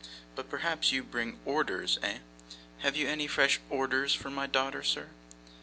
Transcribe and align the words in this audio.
But 0.33 0.49
perhaps 0.49 0.91
you 0.91 1.03
bring 1.03 1.37
ORDERS, 1.45 1.99
eh? 2.01 2.17
Have 2.79 2.95
you 2.95 3.07
any 3.07 3.27
fresh 3.27 3.59
ORDERS 3.69 4.15
for 4.15 4.31
my 4.31 4.47
daughter, 4.47 4.81
sir? 4.81 5.09